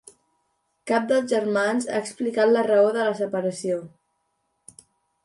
[0.91, 3.77] Cap dels germans ha explicat la raó de la separació.